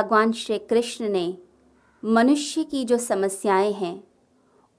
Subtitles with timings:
[0.00, 1.38] भगवान श्री कृष्ण ने
[2.04, 4.04] मनुष्य की जो समस्याएँ हैं,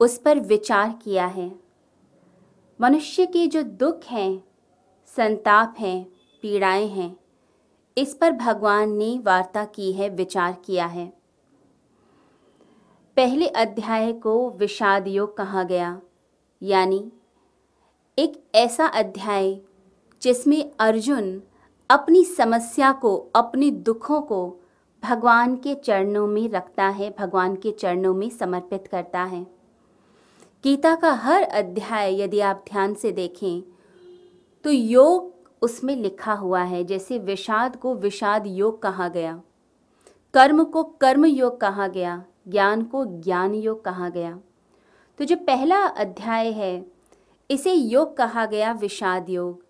[0.00, 1.60] उस पर विचार किया है।
[2.80, 4.44] मनुष्य के जो दुख हैं,
[5.06, 6.04] संताप हैं,
[6.42, 7.16] पीड़ाएँ हैं,
[7.98, 11.12] इस पर भगवान ने वार्ता की है, विचार किया है।
[13.16, 16.00] पहले अध्याय को विषाद योग कहा गया,
[16.62, 17.12] यानी
[18.18, 19.60] एक ऐसा अध्याय
[20.22, 21.42] जिसमें अर्जुन
[21.90, 24.56] अपनी समस्या को, अपने दुखों को
[25.02, 29.42] भगवान के चरणों में रखता है, भगवान के चरणों में समर्पित करता है।
[30.64, 33.62] गीता का हर अध्याय यदि आप ध्यान से देखें
[34.64, 35.32] तो योग
[35.62, 39.40] उसमें लिखा हुआ है, जैसे विषाद को विषाद योग कहा गया,
[40.34, 44.38] कर्म को कर्म योग कहा गया, ज्ञान को ज्ञान योग कहा गया।
[45.18, 46.84] तो जो पहला अध्याय है,
[47.50, 49.64] इसे योग कहा गया विषाद योग,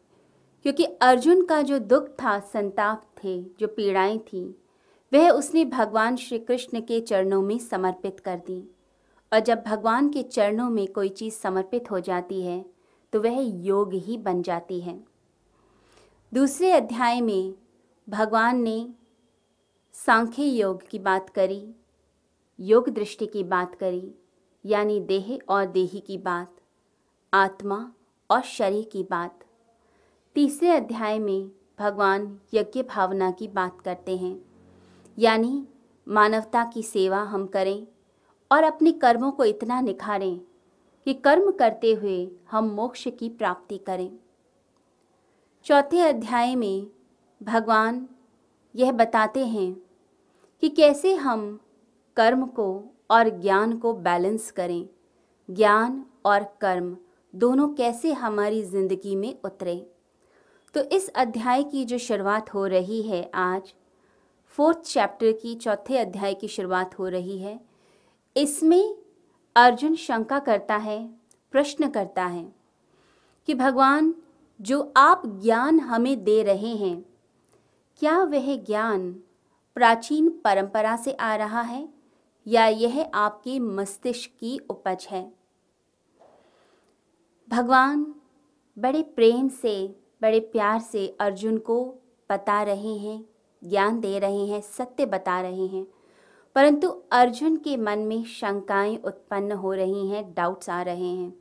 [0.65, 4.55] क्योंकि अर्जुन का जो दुख था, संताप थे, जो पीड़ाएँ थी
[5.12, 8.62] वह उसने भगवान श्री कृष्ण के चरणों में समर्पित कर दी।
[9.33, 12.64] और जब भगवान के चरणों में कोई चीज़ समर्पित हो जाती है
[13.12, 14.98] तो वह योग ही बन जाती है।
[16.33, 17.55] दूसरे अध्याय में
[18.08, 18.88] भगवान ने
[19.94, 21.75] सांख्य योग की बात करी,
[22.58, 24.12] योग दृष्टि की बात करी,
[24.64, 26.55] यानी देह और देही की बात,
[27.33, 27.92] आत्मा
[28.31, 29.44] और शरीर की बात।
[30.36, 34.50] तीसरे अध्याय में भगवान यज्ञ भावना की बात करते हैं।
[35.20, 35.66] यानी
[36.06, 37.86] मानवता की सेवा हम करें
[38.50, 40.38] और अपने कर्मों को इतना निखारें
[41.06, 44.10] कि कर्म करते हुए हम मोक्ष की प्राप्ति करें।
[45.66, 46.86] चौथे अध्याय में
[47.42, 48.08] भगवान
[48.74, 49.72] यह बताते हैं
[50.62, 51.60] कि कैसे हम
[52.16, 52.68] कर्म को
[53.10, 54.88] और ज्ञान को बैलेंस करें।
[55.48, 56.96] ज्ञान और कर्म
[57.34, 59.76] दोनों कैसे हमारी ज़िंदगी में उतरे।
[60.74, 63.75] तो इस अध्याय की जो शुरुआत हो रही है आज
[64.50, 67.61] फोर्थ चैप्टर की चौथे अध्याय की शुरुआत हो रही है।
[68.37, 68.97] इसमें
[69.56, 71.11] अर्जुन शंका करता है,
[71.53, 72.53] प्रश्न करता है
[73.47, 74.15] कि भगवान,
[74.60, 77.05] जो आप ज्ञान हमें दे रहे हैं,
[77.99, 79.12] क्या वह ज्ञान
[79.75, 81.89] प्राचीन परंपरा से आ रहा है
[82.47, 85.33] या यह आपके मस्तिष्क की उपज है?
[87.49, 88.15] भगवान
[88.78, 91.94] बड़े प्रेम से, बड़े प्यार से अर्जुन को
[92.31, 93.25] बता रहे हैं
[93.65, 95.87] ज्ञान दे रहे हैं, सत्य बता रहे हैं।
[96.54, 101.34] परंतु अर्जुन के मन में शंकाएँ उत्पन्न हो रही हैं डाउट्स आ रहे हैं।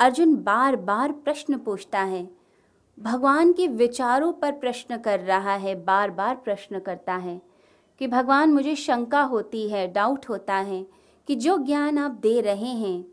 [0.00, 2.30] अर्जुन बार बार प्रश्न पूछता है।
[3.00, 7.42] भगवान के विचारों पर प्रश्न कर रहा है बार बार प्रश्न करता है
[7.98, 10.86] कि भगवान, मुझे शंका होती है डाउट होता है
[11.26, 13.04] कि जो ज्ञान आप दे रहे हैं,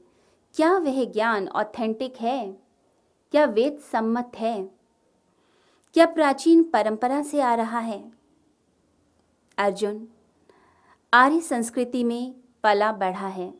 [0.55, 2.57] क्या वह ज्ञान ऑथेंटिक है?
[3.31, 4.71] क्या वेद सम्मत है?
[5.93, 8.18] क्या प्राचीन परंपरा से आ रहा है?
[9.59, 10.07] अर्जुन,
[11.13, 13.53] आर्य संस्कृति में पला बढ़ा है।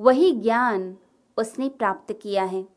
[0.00, 0.96] वही ज्ञान
[1.36, 2.68] उसने प्राप्त किया है।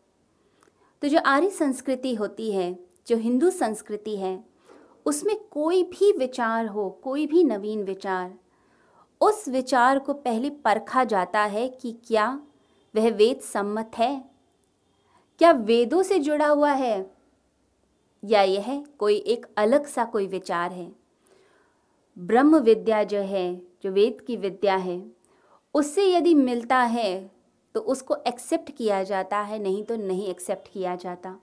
[1.01, 4.43] तो जो आर्य संस्कृति होती है, जो हिंदू संस्कृति है,
[5.05, 8.39] उसमें कोई भी विचार हो, कोई भी नवीन विचार,
[9.21, 12.39] उस विचार को पहले परखा जाता है कि क्या
[12.95, 14.29] वह वेद सम्मत है।
[15.39, 17.11] क्या वेदों से जुड़ा हुआ है?
[18.25, 21.02] या यह कोई एक अलग सा कोई विचार है?
[22.17, 25.11] ब्रह्म विद्या जो है, जो वेद की विद्या है,
[25.73, 27.31] उससे यदि मिलता है
[27.75, 31.39] तो उसको एक्सेप्ट किया जाता है, नहीं तो नहीं एक्सेप्ट किया जाता।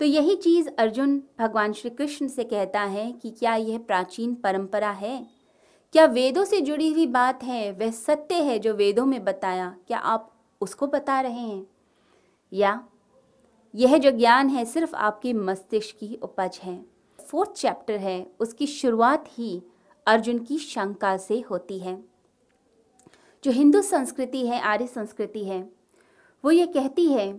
[0.00, 4.90] तो यही चीज़ अर्जुन भगवान श्री कृष्ण से कहता है कि क्या यह प्राचीन परंपरा
[4.90, 5.26] है?
[5.92, 7.72] क्या वेदों से जुड़ी हुई बात है?
[7.72, 11.66] वह सत्य है जो वेदों में बताया। क्या आप उसको बता रहे हैं?
[12.52, 12.88] या
[13.74, 16.89] यह जो ज्ञान है, सिर्फ़ आपके मस्तिष्क की उपज है।
[17.30, 19.62] फोर्थ चैप्टर है, उसकी शुरुआत ही
[20.06, 21.98] अर्जुन की शंका से होती है।
[23.44, 25.60] जो हिंदू संस्कृति है, आर्य संस्कृति है,
[26.44, 27.32] वो ये कहती है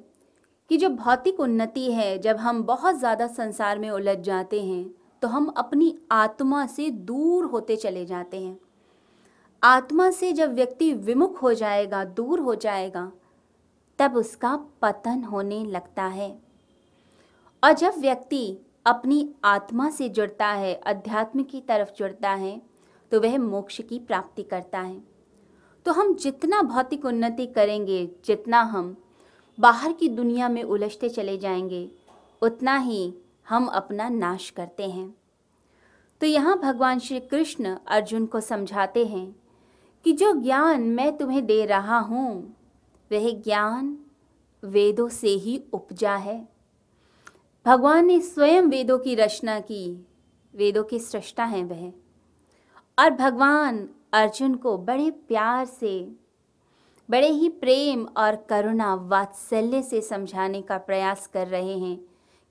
[0.70, 4.90] कि जो भौतिक उन्नति है, जब हम बहुत ज़्यादा संसार में उलझ जाते हैं
[5.22, 8.58] तो हम अपनी आत्मा से दूर होते चले जाते हैं।
[9.62, 13.12] आत्मा से जब व्यक्ति विमुख हो जाएगा, दूर हो जाएगा,
[14.00, 16.32] तब उसका पतन होने लगता है।
[17.64, 22.62] और जब व्यक्ति अपनी आत्मा से जुड़ता है, अध्यात्म की तरफ़ जुड़ता है
[23.12, 25.02] तो वह मोक्ष की प्राप्ति करता है।
[25.86, 28.96] तो हम जितना भौतिक उन्नति करेंगे, जितना हम
[29.60, 31.92] बाहर की दुनिया में उलझते चले जाएँगे,
[32.42, 33.14] उतना ही
[33.50, 35.16] हम अपना नाश करते हैं।
[36.22, 39.36] तो यहाँ भगवान श्री कृष्ण अर्जुन को समझाते हैं
[40.04, 42.56] कि जो ज्ञान मैं तुम्हें दे रहा हूँ,
[43.12, 43.98] वह ज्ञान
[44.64, 46.51] वेदों से ही उपजा है।
[47.66, 50.08] भगवान ने स्वयं वेदों की रचना की।
[50.56, 51.94] वेदों के सृष्टा हैं वह।
[53.00, 56.12] और भगवान अर्जुन को बड़े प्यार से,
[57.10, 61.98] बड़े ही प्रेम और करुणा वात्सल्य से समझाने का प्रयास कर रहे हैं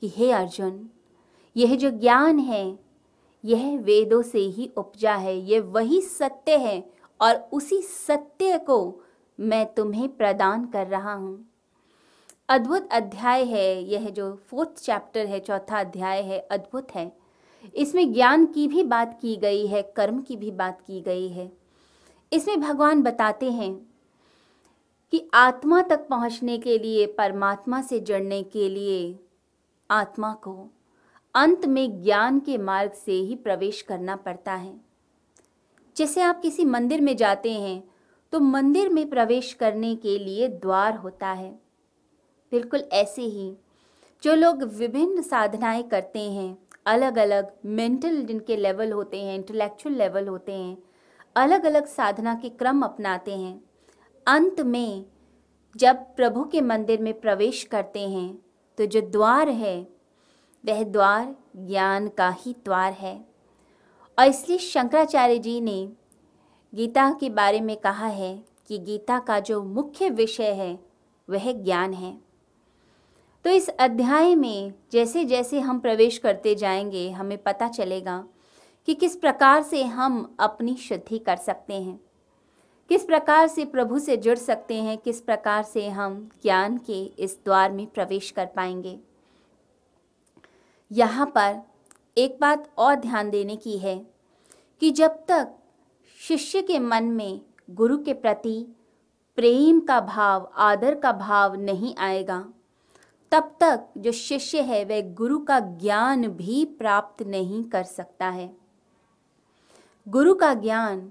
[0.00, 0.90] कि हे अर्जुन,
[1.56, 2.78] यह जो ज्ञान है,
[3.44, 6.90] यह वेदों से ही उपजा है। यह वही सत्य है
[7.20, 9.00] और उसी सत्य को
[9.40, 11.49] मैं तुम्हें प्रदान कर रहा हूँ।
[12.50, 17.12] अद्भुत अध्याय है, यह जो फोर्थ चैप्टर है, चौथा अध्याय है, अद्भुत है।
[17.74, 21.50] इसमें ज्ञान की भी बात की गई है, कर्म की भी बात की गई है।
[22.32, 23.72] इसमें भगवान बताते हैं
[25.12, 29.18] कि आत्मा तक पहुँचने के लिए, परमात्मा से जुड़ने के लिए
[29.90, 30.56] आत्मा को
[31.34, 34.74] अंत में ज्ञान के मार्ग से ही प्रवेश करना पड़ता है।
[35.96, 37.82] जैसे आप किसी मंदिर में जाते हैं
[38.32, 41.58] तो मंदिर में प्रवेश करने के लिए द्वार होता है।
[42.52, 43.52] बिल्कुल ऐसे ही।
[44.22, 46.56] जो लोग विभिन्न साधनाएँ करते हैं
[46.86, 50.76] अलग अलग मेंटल जिनके लेवल होते हैं इंटेलेक्चुअल लेवल होते हैं
[51.36, 53.60] अलग अलग साधना के क्रम अपनाते हैं।
[54.26, 55.04] अंत में
[55.76, 58.38] जब प्रभु के मंदिर में प्रवेश करते हैं
[58.78, 59.80] तो जो द्वार है,
[60.64, 63.14] वह द्वार ज्ञान का ही द्वार है।
[64.18, 65.88] और इसलिए शंकराचार्य जी ने
[66.72, 68.34] गीता के बारे में कहा है
[68.68, 70.78] कि गीता का जो मुख्य विषय है,
[71.28, 72.29] वह ज्ञान है।
[73.44, 78.24] तो इस अध्याय में जैसे जैसे हम प्रवेश करते जाएँगे, हमें पता चलेगा
[78.86, 82.00] कि किस प्रकार से हम अपनी शुद्धि कर सकते हैं।
[82.88, 87.38] किस प्रकार से प्रभु से जुड़ सकते हैं, किस प्रकार से हम ज्ञान के इस
[87.44, 89.00] द्वार में प्रवेश कर पाएँगे।
[90.92, 91.62] यहाँ पर
[92.18, 94.06] एक बात और ध्यान देने की है
[94.80, 95.54] कि जब तक
[96.20, 97.40] शिष्य के मन में
[97.70, 98.66] गुरु के प्रति
[99.36, 102.48] प्रेम का भाव, आदर का भाव नहीं आएगा
[103.32, 108.50] तब तक जो शिष्य है, वह गुरु का ज्ञान भी प्राप्त नहीं कर सकता है।
[110.06, 111.10] गुरु का ज्ञान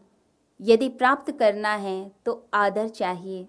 [0.61, 3.47] यदि प्राप्त करना है तो आदर चाहिए।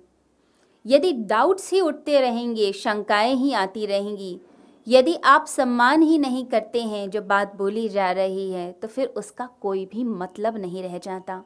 [0.86, 4.40] यदि डाउट्स ही उठते रहेंगे, शंकाएँ ही आती रहेंगी,
[4.86, 9.06] यदि आप सम्मान ही नहीं करते हैं, जो बात बोली जा रही है तो फिर
[9.06, 11.42] उसका कोई भी मतलब नहीं रह जाता।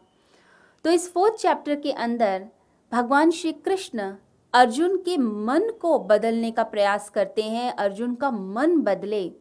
[0.85, 2.47] तो इस फोर्थ चैप्टर के अंदर
[2.93, 4.13] भगवान श्री कृष्ण
[4.55, 9.33] अर्जुन के मन को बदलने का प्रयास करते हैं, अर्जुन का मन बदले।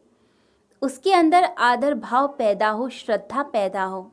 [0.82, 4.12] उसके अंदर आदर भाव पैदा हो, श्रद्धा पैदा हो।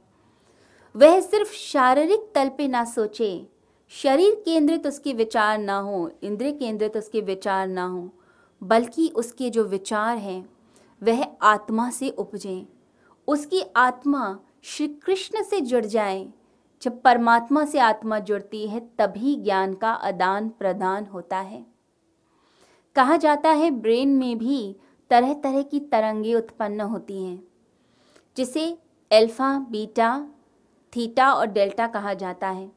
[0.95, 3.48] वह सिर्फ़ शारीरिक तल पे ना सोचे।
[3.89, 8.09] शरीर केंद्रित उसके विचार ना हो, इंद्रिय केंद्रित उसके विचार ना हो,
[8.63, 10.50] बल्कि उसके जो विचार हैं,
[11.04, 12.65] वह आत्मा से उपजें।
[13.27, 16.27] उसकी आत्मा श्री कृष्ण से जुड़ जाए।
[16.81, 21.66] जब परमात्मा से आत्मा जुड़ती है, तभी ज्ञान का आदान प्रदान होता है।
[22.95, 24.75] कहा जाता है, ब्रेन में भी
[25.10, 27.44] तरह तरह की तरंगे उत्पन्न होती हैं,
[28.38, 28.78] जिसे
[29.12, 30.28] एल्फा बीटा,
[30.95, 32.72] थीटा और डेल्टा कहा जाता है।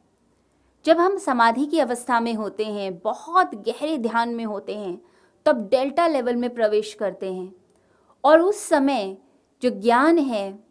[0.85, 5.03] जब हम समाधि की अवस्था में होते हैं, बहुत गहरे ध्यान में होते हैं,
[5.47, 7.55] तब डेल्टा लेवल में प्रवेश करते हैं।
[8.25, 9.19] और उस समय
[9.63, 10.64] जो ज्ञान है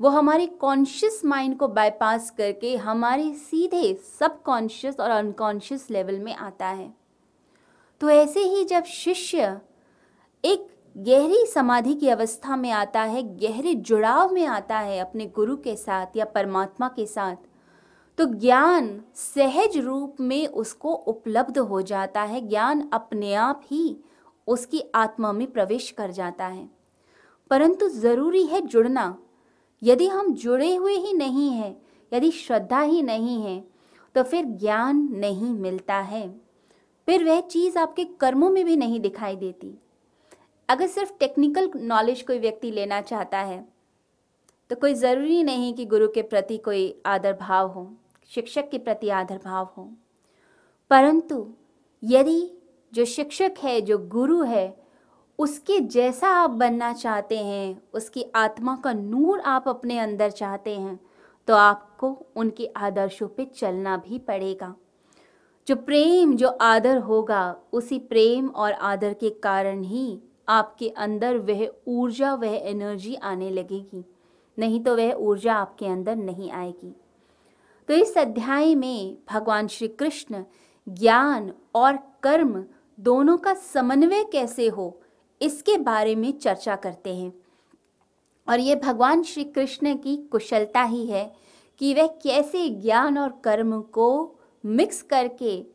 [0.00, 6.34] वो हमारे कॉन्शियस माइंड को बाईपास करके हमारे सीधे सब कॉन्शियस और अनकॉन्शियस लेवल में
[6.34, 6.94] आता है।
[8.00, 9.60] तो ऐसे ही जब शिष्य
[10.44, 15.56] एक गहरी समाधि की अवस्था में आता है, गहरे जुड़ाव में आता है अपने गुरु
[15.56, 17.36] के साथ या परमात्मा के साथ
[18.18, 23.96] तो ज्ञान सहज रूप में उसको उपलब्ध हो जाता है। ज्ञान अपने आप ही
[24.46, 26.70] उसकी आत्मा में प्रवेश कर जाता है।
[27.50, 29.18] परंतु ज़रूरी है जुड़ना।
[29.82, 31.76] यदि हम जुड़े हुए ही नहीं हैं,
[32.12, 33.64] यदि श्रद्धा ही नहीं है
[34.14, 36.28] तो फिर ज्ञान नहीं मिलता है।
[37.08, 39.74] फिर वह चीज़ आपके कर्मों में भी नहीं दिखाई देती।
[40.68, 43.64] अगर सिर्फ़ टेक्निकल नॉलेज कोई व्यक्ति लेना चाहता है
[44.70, 47.92] तो कोई ज़रूरी नहीं कि गुरु के प्रति कोई आदर भाव हो,
[48.30, 49.90] शिक्षक के प्रति आदर भाव हो।
[50.90, 51.46] परंतु
[52.02, 52.50] यदि
[52.92, 54.85] जो शिक्षक है, जो गुरु है
[55.38, 60.98] उसके जैसा आप बनना चाहते हैं, उसकी आत्मा का नूर आप अपने अंदर चाहते हैं
[61.48, 64.74] तो आपको उनके आदर्शों पे चलना भी पड़ेगा।
[65.66, 71.66] जो प्रेम, जो आदर होगा, उसी प्रेम और आदर के कारण ही आपके अंदर वह
[71.88, 74.04] ऊर्जा, वह एनर्जी आने लगेगी।
[74.58, 76.94] नहीं तो वह ऊर्जा आपके अंदर नहीं आएगी।
[77.88, 80.44] तो इस अध्याय में भगवान श्री कृष्ण
[80.86, 82.64] ज्ञान और कर्म
[83.00, 85.00] दोनों का समन्वय कैसे हो?
[85.42, 87.32] इसके बारे में चर्चा करते हैं।
[88.48, 91.36] और ये भगवान श्री कृष्ण की कुशलता ही है
[91.78, 94.34] कि वह कैसे ज्ञान और कर्म को
[94.66, 95.66] मिक्स करके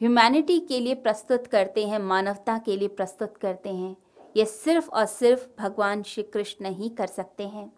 [0.00, 3.96] ह्यूमैनिटी के लिए प्रस्तुत करते हैं, मानवता के लिए प्रस्तुत करते हैं।
[4.36, 7.72] ये सिर्फ़ और सिर्फ़ भगवान श्री कृष्ण ही कर सकते हैं।